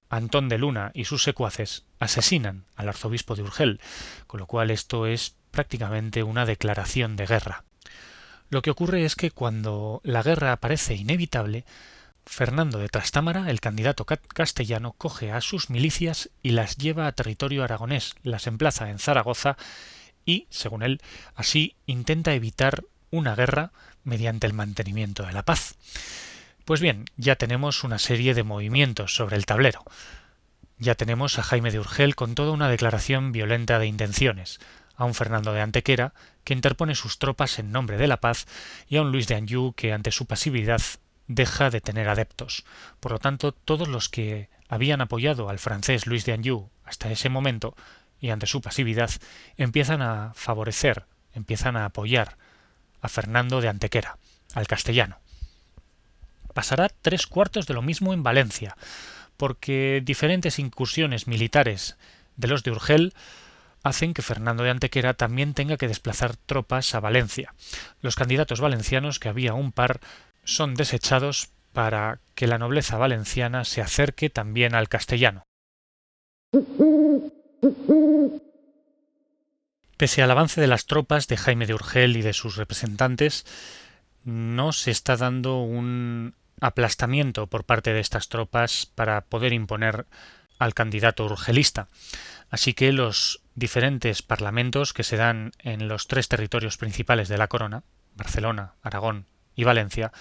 Antón 0.10 0.50
de 0.50 0.58
Luna 0.58 0.92
y 0.94 1.06
sus 1.06 1.24
secuaces 1.24 1.86
asesinan 2.00 2.66
al 2.76 2.90
arzobispo 2.90 3.36
de 3.36 3.44
Urgel, 3.44 3.80
con 4.28 4.40
lo 4.40 4.46
cual 4.46 4.72
esto 4.72 5.08
es 5.08 5.36
prácticamente 5.52 6.22
una 6.24 6.46
declaración 6.46 7.16
de 7.16 7.26
guerra. 7.26 7.64
Lo 8.50 8.62
que 8.62 8.70
ocurre 8.70 9.06
es 9.06 9.16
que 9.16 9.32
cuando 9.32 10.02
la 10.04 10.22
guerra 10.22 10.56
parece 10.58 10.94
inevitable, 10.96 11.66
Fernando 12.26 12.80
de 12.80 12.90
Trastámara, 12.90 13.50
el 13.50 13.62
candidato 13.62 14.06
castellano, 14.06 14.94
coge 14.98 15.32
a 15.32 15.42
sus 15.42 15.70
milicias 15.70 16.30
y 16.42 16.52
las 16.52 16.78
lleva 16.78 17.08
a 17.08 17.12
territorio 17.12 17.64
aragonés, 17.64 18.16
las 18.24 18.48
emplaza 18.48 18.90
en 18.90 19.00
Zaragoza 19.00 19.58
y, 20.26 20.48
según 20.50 20.84
él, 20.84 21.02
así 21.36 21.76
intenta 21.86 22.34
evitar 22.34 22.84
una 23.12 23.36
guerra 23.36 23.72
mediante 24.04 24.48
el 24.48 24.54
mantenimiento 24.54 25.24
de 25.24 25.34
la 25.34 25.44
paz. 25.44 25.76
Pues 26.66 26.82
bien, 26.82 27.06
ya 27.16 27.36
tenemos 27.36 27.84
una 27.84 28.00
serie 28.00 28.34
de 28.34 28.44
movimientos 28.44 29.16
sobre 29.16 29.36
el 29.36 29.46
tablero. 29.46 29.84
Ya 30.78 30.96
tenemos 30.96 31.38
a 31.38 31.44
Jaime 31.44 31.72
de 31.72 31.80
Urgel 31.80 32.16
con 32.16 32.36
toda 32.36 32.52
una 32.52 32.70
declaración 32.70 33.32
violenta 33.32 33.80
de 33.80 33.86
intenciones, 33.86 34.60
a 34.98 35.06
un 35.06 35.14
Fernando 35.14 35.54
de 35.54 35.62
Antequera 35.62 36.14
que 36.44 36.54
interpone 36.54 36.96
sus 36.96 37.20
tropas 37.20 37.60
en 37.60 37.72
nombre 37.72 37.98
de 37.98 38.08
la 38.08 38.18
paz 38.18 38.46
y 38.90 38.98
a 38.98 39.02
un 39.02 39.12
Luis 39.12 39.28
de 39.28 39.36
Anjou 39.36 39.74
que 39.74 39.94
ante 39.94 40.12
su 40.12 40.26
pasividad 40.26 40.82
deja 41.28 41.70
de 41.70 41.82
tener 41.82 42.10
adeptos. 42.10 42.66
Por 43.00 43.12
lo 43.14 43.20
tanto, 43.20 43.52
todos 43.52 43.88
los 43.88 44.10
que 44.10 44.50
habían 44.68 45.02
apoyado 45.02 45.50
al 45.50 45.60
francés 45.60 46.08
Luis 46.08 46.26
de 46.26 46.34
Anjou 46.34 46.70
hasta 46.84 47.12
ese 47.12 47.30
momento 47.30 47.76
y 48.20 48.30
ante 48.30 48.48
su 48.48 48.62
pasividad 48.62 49.12
empiezan 49.58 50.02
a 50.02 50.34
favorecer, 50.36 51.06
empiezan 51.34 51.76
a 51.78 51.86
apoyar 51.86 52.38
a 53.02 53.08
Fernando 53.08 53.62
de 53.62 53.68
Antequera, 53.68 54.18
al 54.54 54.68
castellano. 54.68 55.20
Pasará 56.54 56.90
tres 56.90 57.28
cuartos 57.28 57.68
de 57.68 57.74
lo 57.74 57.82
mismo 57.82 58.14
en 58.14 58.24
Valencia, 58.24 58.78
porque 59.38 60.02
diferentes 60.04 60.60
incursiones 60.60 61.28
militares 61.28 61.98
de 62.38 62.48
los 62.48 62.64
de 62.64 62.72
Urgel 62.72 63.14
hacen 63.84 64.14
que 64.14 64.24
Fernando 64.24 64.64
de 64.64 64.72
Antequera 64.72 65.14
también 65.14 65.54
tenga 65.54 65.78
que 65.78 65.88
desplazar 65.88 66.36
tropas 66.36 66.96
a 66.96 67.00
Valencia. 67.00 67.54
Los 68.02 68.16
candidatos 68.16 68.60
valencianos, 68.60 69.20
que 69.20 69.30
había 69.30 69.54
un 69.54 69.72
par, 69.72 70.00
son 70.46 70.76
desechados 70.76 71.50
para 71.74 72.20
que 72.36 72.48
la 72.48 72.58
nobleza 72.58 72.98
valenciana 72.98 73.66
se 73.66 73.82
acerque 73.82 74.30
también 74.30 74.76
al 74.76 74.88
castellano. 74.88 75.44
Pese 79.98 80.22
al 80.22 80.32
avance 80.32 80.62
de 80.62 80.68
las 80.68 80.86
tropas 80.86 81.28
de 81.28 81.38
Jaime 81.38 81.66
de 81.66 81.74
Urgel 81.74 82.16
y 82.16 82.22
de 82.22 82.34
sus 82.34 82.56
representantes, 82.56 83.46
no 84.24 84.72
se 84.72 84.92
está 84.92 85.18
dando 85.18 85.62
un 85.62 86.34
aplastamiento 86.62 87.48
por 87.48 87.66
parte 87.66 87.94
de 87.94 88.00
estas 88.00 88.30
tropas 88.30 88.86
para 88.86 89.22
poder 89.22 89.52
imponer 89.52 90.06
al 90.60 90.74
candidato 90.74 91.26
urgelista. 91.26 91.88
Así 92.50 92.74
que 92.74 92.92
los 92.94 93.42
diferentes 93.56 94.22
parlamentos 94.22 94.94
que 94.94 95.04
se 95.04 95.18
dan 95.18 95.52
en 95.60 95.88
los 95.88 96.08
tres 96.08 96.30
territorios 96.30 96.78
principales 96.78 97.28
de 97.28 97.38
la 97.38 97.48
corona, 97.48 97.84
Barcelona, 98.16 98.76
Aragón 98.82 99.26
y 99.56 99.64
Valencia, 99.64 100.12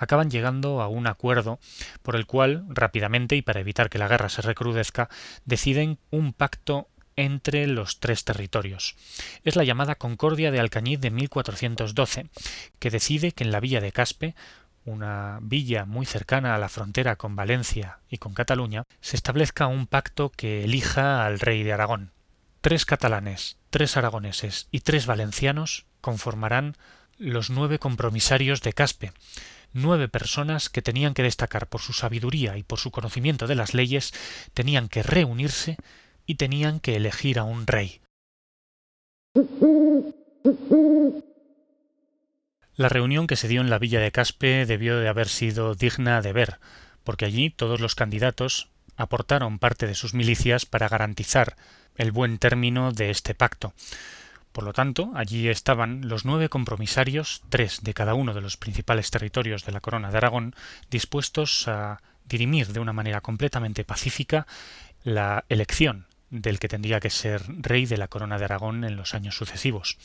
acaban 0.00 0.30
llegando 0.30 0.80
a 0.80 0.88
un 0.88 1.06
acuerdo 1.06 1.60
por 2.02 2.16
el 2.16 2.26
cual 2.26 2.64
rápidamente 2.68 3.36
y 3.36 3.42
para 3.42 3.60
evitar 3.60 3.90
que 3.90 3.98
la 3.98 4.08
guerra 4.08 4.30
se 4.30 4.42
recrudezca 4.42 5.10
deciden 5.44 5.98
un 6.10 6.32
pacto 6.32 6.88
entre 7.16 7.66
los 7.66 8.00
tres 8.00 8.24
territorios. 8.24 8.96
Es 9.44 9.56
la 9.56 9.64
llamada 9.64 9.96
Concordia 9.96 10.50
de 10.50 10.58
Alcañiz 10.58 11.00
de 11.00 11.10
1412, 11.10 12.26
que 12.78 12.90
decide 12.90 13.32
que 13.32 13.44
en 13.44 13.52
la 13.52 13.60
villa 13.60 13.82
de 13.82 13.92
Caspe, 13.92 14.34
una 14.86 15.38
villa 15.42 15.84
muy 15.84 16.06
cercana 16.06 16.54
a 16.54 16.58
la 16.58 16.70
frontera 16.70 17.16
con 17.16 17.36
Valencia 17.36 17.98
y 18.08 18.16
con 18.16 18.32
Cataluña, 18.32 18.84
se 19.02 19.16
establezca 19.16 19.66
un 19.66 19.86
pacto 19.86 20.30
que 20.30 20.64
elija 20.64 21.26
al 21.26 21.40
rey 21.40 21.62
de 21.62 21.74
Aragón. 21.74 22.12
Tres 22.62 22.86
catalanes, 22.86 23.58
tres 23.68 23.98
aragoneses 23.98 24.68
y 24.70 24.80
tres 24.80 25.04
valencianos 25.04 25.84
conformarán 26.00 26.76
los 27.20 27.50
nueve 27.50 27.78
compromisarios 27.78 28.62
de 28.62 28.72
Caspe, 28.72 29.12
nueve 29.74 30.08
personas 30.08 30.70
que 30.70 30.82
tenían 30.82 31.12
que 31.12 31.22
destacar 31.22 31.68
por 31.68 31.82
su 31.82 31.92
sabiduría 31.92 32.56
y 32.56 32.62
por 32.62 32.78
su 32.78 32.90
conocimiento 32.90 33.46
de 33.46 33.54
las 33.54 33.74
leyes, 33.74 34.12
tenían 34.54 34.88
que 34.88 35.02
reunirse 35.02 35.76
y 36.26 36.36
tenían 36.36 36.80
que 36.80 36.96
elegir 36.96 37.38
a 37.38 37.44
un 37.44 37.66
rey. 37.66 38.00
La 42.74 42.88
reunión 42.88 43.26
que 43.26 43.36
se 43.36 43.48
dio 43.48 43.60
en 43.60 43.68
la 43.68 43.78
villa 43.78 44.00
de 44.00 44.12
Caspe 44.12 44.64
debió 44.64 44.98
de 44.98 45.08
haber 45.08 45.28
sido 45.28 45.74
digna 45.74 46.22
de 46.22 46.32
ver, 46.32 46.58
porque 47.04 47.26
allí 47.26 47.50
todos 47.50 47.80
los 47.80 47.94
candidatos 47.94 48.70
aportaron 48.96 49.58
parte 49.58 49.86
de 49.86 49.94
sus 49.94 50.14
milicias 50.14 50.64
para 50.64 50.88
garantizar 50.88 51.56
el 51.96 52.12
buen 52.12 52.38
término 52.38 52.92
de 52.92 53.10
este 53.10 53.34
pacto. 53.34 53.74
Por 54.52 54.64
lo 54.64 54.72
tanto, 54.72 55.12
allí 55.14 55.48
estaban 55.48 56.08
los 56.08 56.24
nueve 56.24 56.48
compromisarios, 56.48 57.42
tres 57.50 57.82
de 57.82 57.94
cada 57.94 58.14
uno 58.14 58.34
de 58.34 58.40
los 58.40 58.56
principales 58.56 59.10
territorios 59.10 59.64
de 59.64 59.72
la 59.72 59.80
Corona 59.80 60.10
de 60.10 60.16
Aragón, 60.16 60.54
dispuestos 60.90 61.68
a 61.68 62.02
dirimir 62.24 62.68
de 62.68 62.80
una 62.80 62.92
manera 62.92 63.20
completamente 63.20 63.84
pacífica 63.84 64.46
la 65.04 65.44
elección 65.48 66.06
del 66.30 66.58
que 66.58 66.68
tendría 66.68 67.00
que 67.00 67.10
ser 67.10 67.42
rey 67.46 67.86
de 67.86 67.96
la 67.96 68.08
Corona 68.08 68.38
de 68.38 68.44
Aragón 68.44 68.84
en 68.84 68.96
los 68.96 69.14
años 69.14 69.36
sucesivos. 69.36 69.98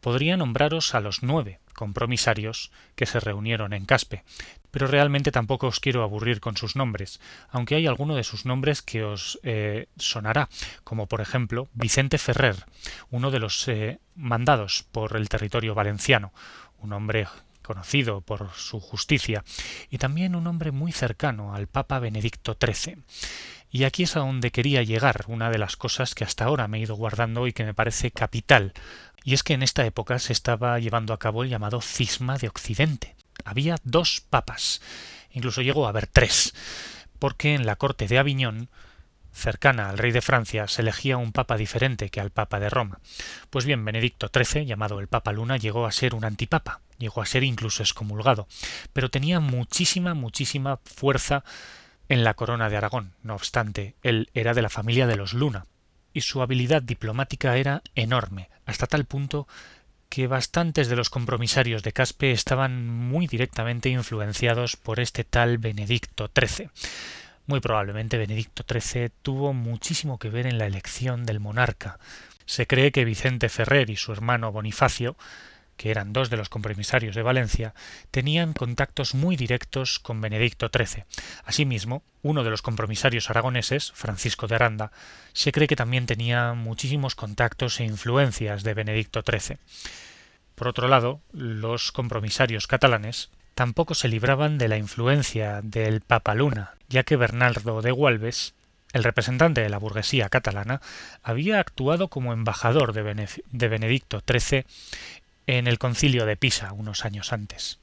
Podría 0.00 0.36
nombraros 0.36 0.94
a 0.94 1.00
los 1.00 1.22
nueve 1.22 1.60
compromisarios 1.74 2.70
que 2.94 3.06
se 3.06 3.20
reunieron 3.20 3.72
en 3.72 3.86
Caspe, 3.86 4.24
pero 4.70 4.86
realmente 4.86 5.32
tampoco 5.32 5.66
os 5.66 5.80
quiero 5.80 6.02
aburrir 6.02 6.40
con 6.40 6.56
sus 6.56 6.76
nombres, 6.76 7.20
aunque 7.50 7.74
hay 7.74 7.86
alguno 7.86 8.14
de 8.14 8.24
sus 8.24 8.44
nombres 8.44 8.82
que 8.82 9.04
os 9.04 9.40
eh, 9.42 9.86
sonará, 9.96 10.48
como 10.84 11.06
por 11.06 11.20
ejemplo 11.20 11.68
Vicente 11.72 12.18
Ferrer, 12.18 12.66
uno 13.10 13.30
de 13.30 13.38
los 13.38 13.66
eh, 13.68 13.98
mandados 14.14 14.84
por 14.92 15.16
el 15.16 15.28
territorio 15.28 15.74
valenciano, 15.74 16.32
un 16.78 16.92
hombre 16.92 17.26
conocido 17.62 18.20
por 18.20 18.50
su 18.54 18.80
justicia, 18.80 19.44
y 19.90 19.98
también 19.98 20.34
un 20.34 20.46
hombre 20.46 20.72
muy 20.72 20.92
cercano 20.92 21.54
al 21.54 21.66
Papa 21.66 21.98
Benedicto 21.98 22.56
XIII. 22.60 22.98
Y 23.72 23.84
aquí 23.84 24.02
es 24.02 24.16
a 24.16 24.20
donde 24.20 24.50
quería 24.50 24.82
llegar, 24.82 25.24
una 25.28 25.48
de 25.50 25.58
las 25.58 25.76
cosas 25.76 26.16
que 26.16 26.24
hasta 26.24 26.44
ahora 26.44 26.66
me 26.66 26.78
he 26.78 26.80
ido 26.80 26.96
guardando 26.96 27.46
y 27.46 27.52
que 27.52 27.64
me 27.64 27.74
parece 27.74 28.10
capital, 28.10 28.72
y 29.24 29.34
es 29.34 29.42
que 29.42 29.54
en 29.54 29.62
esta 29.62 29.84
época 29.84 30.18
se 30.18 30.32
estaba 30.32 30.78
llevando 30.78 31.12
a 31.12 31.18
cabo 31.18 31.42
el 31.42 31.50
llamado 31.50 31.80
cisma 31.80 32.38
de 32.38 32.48
Occidente. 32.48 33.16
Había 33.44 33.76
dos 33.84 34.22
papas, 34.28 34.80
incluso 35.30 35.62
llegó 35.62 35.86
a 35.86 35.90
haber 35.90 36.06
tres, 36.06 36.54
porque 37.18 37.54
en 37.54 37.66
la 37.66 37.76
corte 37.76 38.06
de 38.06 38.18
Aviñón 38.18 38.68
cercana 39.32 39.88
al 39.88 39.98
rey 39.98 40.12
de 40.12 40.22
Francia 40.22 40.66
se 40.68 40.82
elegía 40.82 41.16
un 41.16 41.32
papa 41.32 41.56
diferente 41.56 42.10
que 42.10 42.20
al 42.20 42.30
papa 42.30 42.60
de 42.60 42.68
Roma. 42.68 43.00
Pues 43.48 43.64
bien, 43.64 43.84
Benedicto 43.84 44.30
XIII, 44.32 44.66
llamado 44.66 45.00
el 45.00 45.08
Papa 45.08 45.32
Luna, 45.32 45.56
llegó 45.56 45.86
a 45.86 45.92
ser 45.92 46.14
un 46.14 46.24
antipapa, 46.24 46.80
llegó 46.98 47.22
a 47.22 47.26
ser 47.26 47.44
incluso 47.44 47.82
excomulgado, 47.82 48.48
pero 48.92 49.10
tenía 49.10 49.40
muchísima, 49.40 50.14
muchísima 50.14 50.78
fuerza 50.84 51.44
en 52.08 52.24
la 52.24 52.34
corona 52.34 52.68
de 52.68 52.76
Aragón. 52.76 53.14
No 53.22 53.34
obstante, 53.34 53.94
él 54.02 54.30
era 54.34 54.52
de 54.52 54.62
la 54.62 54.68
familia 54.68 55.06
de 55.06 55.16
los 55.16 55.32
Luna, 55.32 55.66
y 56.12 56.22
su 56.22 56.42
habilidad 56.42 56.82
diplomática 56.82 57.56
era 57.56 57.82
enorme, 57.94 58.48
hasta 58.66 58.86
tal 58.86 59.04
punto 59.04 59.46
que 60.08 60.26
bastantes 60.26 60.88
de 60.88 60.96
los 60.96 61.08
compromisarios 61.08 61.82
de 61.84 61.92
Caspe 61.92 62.32
estaban 62.32 62.88
muy 62.88 63.28
directamente 63.28 63.88
influenciados 63.90 64.76
por 64.76 64.98
este 64.98 65.22
tal 65.22 65.58
Benedicto 65.58 66.28
XIII. 66.36 66.68
Muy 67.46 67.60
probablemente 67.60 68.18
Benedicto 68.18 68.64
XIII 68.68 69.10
tuvo 69.22 69.52
muchísimo 69.52 70.18
que 70.18 70.28
ver 70.28 70.46
en 70.46 70.58
la 70.58 70.66
elección 70.66 71.24
del 71.24 71.38
monarca. 71.38 71.98
Se 72.44 72.66
cree 72.66 72.90
que 72.90 73.04
Vicente 73.04 73.48
Ferrer 73.48 73.88
y 73.90 73.96
su 73.96 74.12
hermano 74.12 74.50
Bonifacio 74.50 75.16
que 75.80 75.90
eran 75.90 76.12
dos 76.12 76.28
de 76.28 76.36
los 76.36 76.50
compromisarios 76.50 77.14
de 77.14 77.22
Valencia, 77.22 77.72
tenían 78.10 78.52
contactos 78.52 79.14
muy 79.14 79.34
directos 79.34 79.98
con 79.98 80.20
Benedicto 80.20 80.68
XIII. 80.70 81.04
Asimismo, 81.46 82.02
uno 82.20 82.44
de 82.44 82.50
los 82.50 82.60
compromisarios 82.60 83.30
aragoneses, 83.30 83.90
Francisco 83.92 84.46
de 84.46 84.56
Aranda, 84.56 84.92
se 85.32 85.52
cree 85.52 85.68
que 85.68 85.76
también 85.76 86.04
tenía 86.04 86.52
muchísimos 86.52 87.14
contactos 87.14 87.80
e 87.80 87.84
influencias 87.84 88.62
de 88.62 88.74
Benedicto 88.74 89.22
XIII. 89.26 89.56
Por 90.54 90.68
otro 90.68 90.86
lado, 90.86 91.22
los 91.32 91.92
compromisarios 91.92 92.66
catalanes 92.66 93.30
tampoco 93.54 93.94
se 93.94 94.08
libraban 94.08 94.58
de 94.58 94.68
la 94.68 94.76
influencia 94.76 95.62
del 95.62 96.02
Papa 96.02 96.34
Luna, 96.34 96.74
ya 96.90 97.04
que 97.04 97.16
Bernardo 97.16 97.80
de 97.80 97.90
Gualbes 97.90 98.52
el 98.92 99.04
representante 99.04 99.60
de 99.60 99.68
la 99.68 99.78
burguesía 99.78 100.28
catalana 100.28 100.80
había 101.22 101.60
actuado 101.60 102.08
como 102.08 102.32
embajador 102.32 102.92
de, 102.92 103.68
Benedicto 103.68 104.22
XIII 104.26 104.64
en 105.58 105.66
el 105.66 105.78
concilio 105.78 106.26
de 106.26 106.36
Pisa 106.36 106.72
unos 106.72 107.04
años 107.04 107.32
antes. 107.32 107.78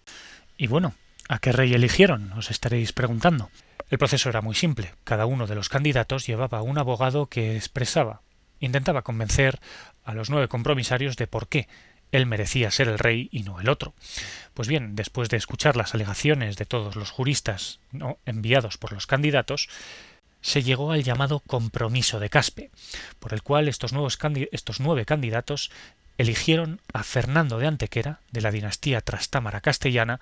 Y 0.57 0.67
bueno, 0.67 0.93
¿a 1.27 1.39
qué 1.39 1.51
rey 1.51 1.73
eligieron? 1.73 2.31
os 2.33 2.51
estaréis 2.51 2.93
preguntando. 2.93 3.49
El 3.89 3.97
proceso 3.97 4.29
era 4.29 4.41
muy 4.41 4.55
simple. 4.55 4.93
Cada 5.03 5.25
uno 5.25 5.47
de 5.47 5.55
los 5.55 5.69
candidatos 5.69 6.27
llevaba 6.27 6.61
un 6.61 6.77
abogado 6.77 7.27
que 7.27 7.55
expresaba, 7.55 8.21
intentaba 8.59 9.01
convencer 9.01 9.59
a 10.03 10.13
los 10.13 10.29
nueve 10.29 10.47
compromisarios 10.47 11.17
de 11.17 11.27
por 11.27 11.47
qué 11.47 11.67
él 12.11 12.25
merecía 12.25 12.71
ser 12.71 12.87
el 12.87 12.99
rey 12.99 13.29
y 13.31 13.43
no 13.43 13.59
el 13.59 13.69
otro. 13.69 13.93
Pues 14.53 14.67
bien, 14.67 14.95
después 14.95 15.29
de 15.29 15.37
escuchar 15.37 15.75
las 15.75 15.93
alegaciones 15.93 16.55
de 16.55 16.65
todos 16.65 16.95
los 16.95 17.11
juristas 17.11 17.79
enviados 18.25 18.77
por 18.77 18.93
los 18.93 19.07
candidatos, 19.07 19.69
se 20.41 20.63
llegó 20.63 20.91
al 20.91 21.03
llamado 21.03 21.41
compromiso 21.41 22.19
de 22.19 22.29
Caspe, 22.29 22.71
por 23.19 23.33
el 23.33 23.43
cual 23.43 23.67
estos 23.67 23.91
nueve 23.91 25.05
candidatos 25.05 25.71
eligieron 26.17 26.81
a 26.93 27.03
Fernando 27.03 27.59
de 27.59 27.67
Antequera, 27.67 28.19
de 28.31 28.41
la 28.41 28.51
dinastía 28.51 29.01
trastámara 29.01 29.61
castellana, 29.61 30.19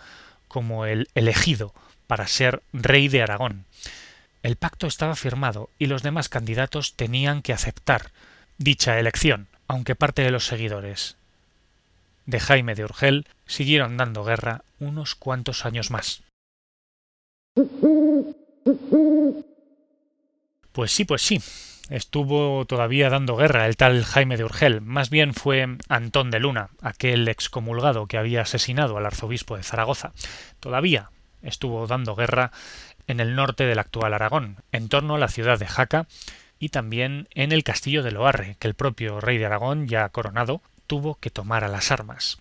como 0.47 0.85
el 0.85 1.09
elegido 1.15 1.73
para 2.07 2.27
ser 2.27 2.61
rey 2.73 3.07
de 3.07 3.21
Aragón. 3.21 3.65
El 4.43 4.57
pacto 4.57 4.87
estaba 4.87 5.15
firmado 5.15 5.69
y 5.79 5.87
los 5.87 6.03
demás 6.03 6.29
candidatos 6.29 6.93
tenían 6.95 7.41
que 7.41 7.53
aceptar 7.53 8.11
dicha 8.57 8.99
elección. 8.99 9.47
aunque 9.67 9.95
parte 9.95 10.21
de 10.21 10.29
los 10.29 10.45
seguidores 10.45 11.17
de 12.25 12.39
Jaime 12.39 12.75
de 12.75 12.83
Urgel 12.83 13.27
siguieron 13.45 13.97
dando 13.97 14.23
guerra 14.23 14.63
unos 14.79 15.15
cuantos 15.15 15.65
años 15.65 15.91
más. 15.91 16.21
Pues 20.71 20.91
sí, 20.91 21.05
pues 21.05 21.21
sí, 21.21 21.41
estuvo 21.89 22.65
todavía 22.65 23.09
dando 23.09 23.35
guerra 23.35 23.67
el 23.67 23.77
tal 23.77 24.03
Jaime 24.03 24.37
de 24.37 24.43
Urgel. 24.43 24.81
Más 24.81 25.09
bien 25.09 25.33
fue 25.33 25.67
Antón 25.87 26.31
de 26.31 26.39
Luna, 26.39 26.69
aquel 26.81 27.27
excomulgado 27.27 28.07
que 28.07 28.17
había 28.17 28.41
asesinado 28.41 28.97
al 28.97 29.05
arzobispo 29.05 29.57
de 29.57 29.63
Zaragoza. 29.63 30.11
Todavía 30.59 31.09
estuvo 31.41 31.85
dando 31.87 32.15
guerra 32.15 32.51
en 33.07 33.19
el 33.19 33.35
norte 33.35 33.65
del 33.65 33.79
actual 33.79 34.13
Aragón, 34.13 34.57
en 34.71 34.89
torno 34.89 35.15
a 35.15 35.19
la 35.19 35.27
ciudad 35.27 35.59
de 35.59 35.67
Jaca 35.67 36.07
y 36.59 36.69
también 36.69 37.27
en 37.33 37.51
el 37.51 37.63
castillo 37.63 38.01
de 38.03 38.11
Loarre, 38.11 38.55
que 38.59 38.67
el 38.67 38.73
propio 38.73 39.19
rey 39.19 39.37
de 39.37 39.45
Aragón, 39.45 39.87
ya 39.87 40.09
coronado, 40.09 40.61
tuvo 40.87 41.15
que 41.15 41.29
tomar 41.29 41.63
a 41.63 41.67
las 41.67 41.91
armas. 41.91 42.37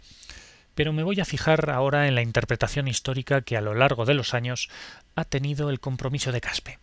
Pero 0.74 0.92
me 0.92 1.02
voy 1.02 1.20
a 1.20 1.24
fijar 1.24 1.70
ahora 1.70 2.08
en 2.08 2.14
la 2.14 2.22
interpretación 2.22 2.88
histórica 2.88 3.42
que 3.42 3.56
a 3.56 3.60
lo 3.60 3.74
largo 3.74 4.04
de 4.04 4.14
los 4.14 4.34
años 4.34 4.68
ha 5.14 5.24
tenido 5.24 5.70
el 5.70 5.80
compromiso 5.80 6.32
de 6.32 6.40
Caspe. 6.40 6.78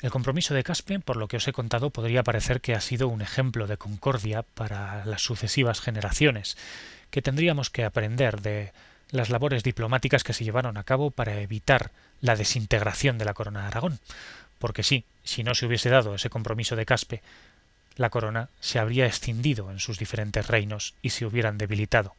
El 0.00 0.10
compromiso 0.10 0.54
de 0.54 0.62
Caspe, 0.62 1.00
por 1.00 1.16
lo 1.16 1.28
que 1.28 1.38
os 1.38 1.48
he 1.48 1.52
contado, 1.52 1.90
podría 1.90 2.22
parecer 2.22 2.60
que 2.60 2.74
ha 2.74 2.80
sido 2.80 3.08
un 3.08 3.22
ejemplo 3.22 3.66
de 3.66 3.76
concordia 3.76 4.42
para 4.42 5.04
las 5.04 5.22
sucesivas 5.22 5.80
generaciones, 5.80 6.56
que 7.10 7.22
tendríamos 7.22 7.70
que 7.70 7.84
aprender 7.84 8.40
de 8.40 8.72
las 9.10 9.28
labores 9.28 9.62
diplomáticas 9.62 10.24
que 10.24 10.32
se 10.32 10.44
llevaron 10.44 10.76
a 10.76 10.84
cabo 10.84 11.10
para 11.10 11.40
evitar 11.40 11.90
la 12.20 12.36
desintegración 12.36 13.18
de 13.18 13.24
la 13.24 13.34
corona 13.34 13.62
de 13.62 13.66
Aragón. 13.66 14.00
Porque 14.58 14.82
sí, 14.82 15.04
si 15.24 15.42
no 15.42 15.54
se 15.54 15.66
hubiese 15.66 15.90
dado 15.90 16.14
ese 16.14 16.30
compromiso 16.30 16.76
de 16.76 16.86
Caspe, 16.86 17.22
la 17.96 18.10
corona 18.10 18.48
se 18.60 18.78
habría 18.78 19.06
escindido 19.06 19.70
en 19.70 19.80
sus 19.80 19.98
diferentes 19.98 20.46
reinos 20.46 20.94
y 21.02 21.10
se 21.10 21.26
hubieran 21.26 21.58
debilitado. 21.58 22.14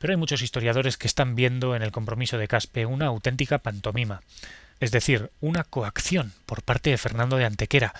Pero 0.00 0.14
hay 0.14 0.16
muchos 0.16 0.40
historiadores 0.40 0.96
que 0.96 1.06
están 1.06 1.34
viendo 1.34 1.76
en 1.76 1.82
el 1.82 1.92
compromiso 1.92 2.38
de 2.38 2.48
Caspe 2.48 2.86
una 2.86 3.04
auténtica 3.06 3.58
pantomima, 3.58 4.22
es 4.80 4.92
decir, 4.92 5.30
una 5.42 5.62
coacción 5.62 6.32
por 6.46 6.62
parte 6.62 6.88
de 6.88 6.96
Fernando 6.96 7.36
de 7.36 7.44
Antequera, 7.44 7.92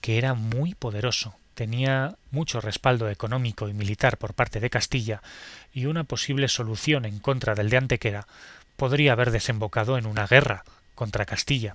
que 0.00 0.18
era 0.18 0.34
muy 0.34 0.74
poderoso, 0.74 1.34
tenía 1.54 2.14
mucho 2.30 2.60
respaldo 2.60 3.10
económico 3.10 3.68
y 3.68 3.72
militar 3.72 4.18
por 4.18 4.34
parte 4.34 4.60
de 4.60 4.70
Castilla, 4.70 5.20
y 5.72 5.86
una 5.86 6.04
posible 6.04 6.46
solución 6.46 7.04
en 7.04 7.18
contra 7.18 7.56
del 7.56 7.70
de 7.70 7.78
Antequera 7.78 8.28
podría 8.76 9.10
haber 9.10 9.32
desembocado 9.32 9.98
en 9.98 10.06
una 10.06 10.28
guerra 10.28 10.62
contra 10.94 11.26
Castilla. 11.26 11.74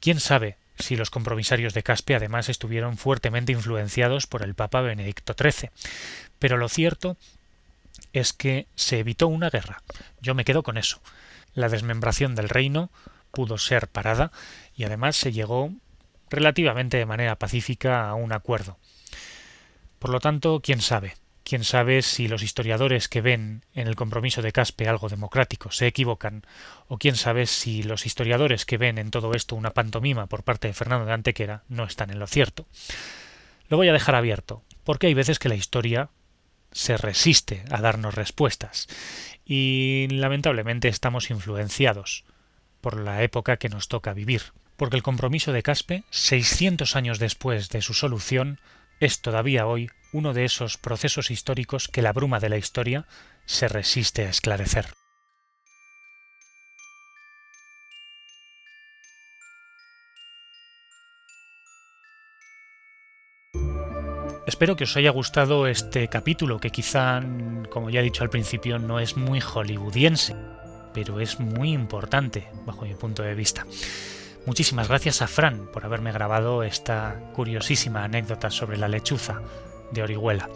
¿Quién 0.00 0.18
sabe 0.18 0.56
si 0.78 0.96
los 0.96 1.10
compromisarios 1.10 1.74
de 1.74 1.82
Caspe 1.82 2.14
además 2.14 2.48
estuvieron 2.48 2.96
fuertemente 2.96 3.52
influenciados 3.52 4.26
por 4.26 4.42
el 4.42 4.54
Papa 4.54 4.80
Benedicto 4.80 5.34
XIII? 5.38 5.68
Pero 6.38 6.56
lo 6.56 6.70
cierto 6.70 7.18
es 8.12 8.32
que 8.32 8.66
se 8.74 8.98
evitó 8.98 9.28
una 9.28 9.50
guerra. 9.50 9.82
Yo 10.20 10.34
me 10.34 10.44
quedo 10.44 10.62
con 10.62 10.78
eso. 10.78 11.00
La 11.54 11.68
desmembración 11.68 12.34
del 12.34 12.48
reino 12.48 12.90
pudo 13.30 13.58
ser 13.58 13.88
parada 13.88 14.32
y 14.74 14.84
además 14.84 15.16
se 15.16 15.32
llegó 15.32 15.72
relativamente 16.28 16.96
de 16.96 17.06
manera 17.06 17.36
pacífica 17.36 18.08
a 18.08 18.14
un 18.14 18.32
acuerdo. 18.32 18.78
Por 19.98 20.10
lo 20.10 20.20
tanto, 20.20 20.60
quién 20.62 20.80
sabe, 20.80 21.16
quién 21.44 21.64
sabe 21.64 22.02
si 22.02 22.28
los 22.28 22.42
historiadores 22.42 23.08
que 23.08 23.20
ven 23.20 23.64
en 23.74 23.88
el 23.88 23.96
compromiso 23.96 24.40
de 24.40 24.52
Caspe 24.52 24.88
algo 24.88 25.08
democrático 25.08 25.70
se 25.72 25.86
equivocan, 25.86 26.44
o 26.88 26.96
quién 26.96 27.16
sabe 27.16 27.46
si 27.46 27.82
los 27.82 28.06
historiadores 28.06 28.64
que 28.64 28.78
ven 28.78 28.98
en 28.98 29.10
todo 29.10 29.32
esto 29.34 29.56
una 29.56 29.72
pantomima 29.72 30.26
por 30.26 30.44
parte 30.44 30.68
de 30.68 30.74
Fernando 30.74 31.06
de 31.06 31.12
Antequera 31.12 31.64
no 31.68 31.84
están 31.84 32.10
en 32.10 32.18
lo 32.18 32.26
cierto. 32.26 32.66
Lo 33.68 33.76
voy 33.76 33.88
a 33.88 33.92
dejar 33.92 34.14
abierto, 34.14 34.62
porque 34.84 35.08
hay 35.08 35.14
veces 35.14 35.38
que 35.38 35.48
la 35.48 35.54
historia 35.54 36.10
se 36.72 36.96
resiste 36.96 37.64
a 37.70 37.80
darnos 37.80 38.14
respuestas 38.14 38.88
y 39.44 40.06
lamentablemente 40.10 40.88
estamos 40.88 41.30
influenciados 41.30 42.24
por 42.80 43.00
la 43.00 43.22
época 43.22 43.56
que 43.56 43.68
nos 43.68 43.88
toca 43.88 44.14
vivir, 44.14 44.42
porque 44.76 44.96
el 44.96 45.02
compromiso 45.02 45.52
de 45.52 45.62
Caspe, 45.62 46.04
600 46.10 46.96
años 46.96 47.18
después 47.18 47.68
de 47.68 47.82
su 47.82 47.94
solución, 47.94 48.58
es 49.00 49.20
todavía 49.20 49.66
hoy 49.66 49.90
uno 50.12 50.32
de 50.32 50.44
esos 50.44 50.76
procesos 50.76 51.30
históricos 51.30 51.88
que 51.88 52.02
la 52.02 52.12
bruma 52.12 52.40
de 52.40 52.48
la 52.48 52.58
historia 52.58 53.06
se 53.46 53.68
resiste 53.68 54.26
a 54.26 54.30
esclarecer. 54.30 54.99
Espero 64.50 64.74
que 64.74 64.82
os 64.82 64.96
haya 64.96 65.10
gustado 65.10 65.68
este 65.68 66.08
capítulo, 66.08 66.58
que 66.58 66.70
quizá, 66.70 67.22
como 67.70 67.88
ya 67.88 68.00
he 68.00 68.02
dicho 68.02 68.24
al 68.24 68.30
principio, 68.30 68.80
no 68.80 68.98
es 68.98 69.16
muy 69.16 69.40
hollywoodiense, 69.40 70.34
pero 70.92 71.20
es 71.20 71.38
muy 71.38 71.72
importante 71.72 72.48
bajo 72.66 72.84
mi 72.84 72.94
punto 72.94 73.22
de 73.22 73.36
vista. 73.36 73.64
Muchísimas 74.46 74.88
gracias 74.88 75.22
a 75.22 75.28
Fran 75.28 75.68
por 75.72 75.84
haberme 75.84 76.10
grabado 76.10 76.64
esta 76.64 77.30
curiosísima 77.32 78.02
anécdota 78.02 78.50
sobre 78.50 78.76
la 78.76 78.88
lechuza 78.88 79.40
de 79.92 80.02
Orihuela. 80.02 80.48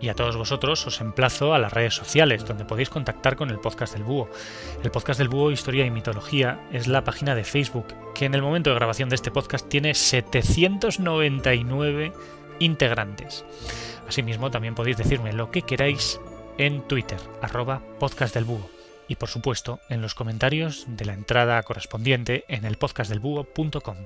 Y 0.00 0.08
a 0.08 0.14
todos 0.14 0.36
vosotros 0.36 0.86
os 0.86 1.00
emplazo 1.00 1.52
a 1.52 1.58
las 1.58 1.72
redes 1.72 1.94
sociales, 1.94 2.44
donde 2.44 2.64
podéis 2.64 2.90
contactar 2.90 3.34
con 3.34 3.50
el 3.50 3.58
podcast 3.58 3.92
del 3.92 4.04
Búho. 4.04 4.30
El 4.84 4.92
podcast 4.92 5.18
del 5.18 5.28
Búho 5.28 5.50
Historia 5.50 5.84
y 5.84 5.90
Mitología 5.90 6.60
es 6.72 6.86
la 6.86 7.02
página 7.02 7.34
de 7.34 7.42
Facebook, 7.42 7.86
que 8.14 8.26
en 8.26 8.34
el 8.34 8.42
momento 8.42 8.70
de 8.70 8.76
grabación 8.76 9.08
de 9.08 9.16
este 9.16 9.32
podcast 9.32 9.68
tiene 9.68 9.94
799 9.94 12.12
integrantes. 12.60 13.44
Asimismo, 14.06 14.52
también 14.52 14.76
podéis 14.76 14.96
decirme 14.96 15.32
lo 15.32 15.50
que 15.50 15.62
queráis 15.62 16.20
en 16.58 16.86
Twitter, 16.86 17.18
arroba 17.42 17.82
podcast 17.98 18.34
del 18.34 18.44
búho. 18.44 18.70
Y 19.08 19.16
por 19.16 19.28
supuesto, 19.28 19.80
en 19.88 20.02
los 20.02 20.14
comentarios 20.14 20.84
de 20.86 21.04
la 21.04 21.14
entrada 21.14 21.60
correspondiente 21.64 22.44
en 22.46 22.64
el 22.64 22.76
podcastdelbúho.com. 22.76 23.96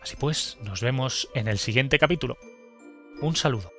Así 0.00 0.14
pues, 0.16 0.58
nos 0.62 0.80
vemos 0.80 1.28
en 1.34 1.48
el 1.48 1.58
siguiente 1.58 1.98
capítulo. 1.98 2.38
Un 3.20 3.34
saludo. 3.34 3.77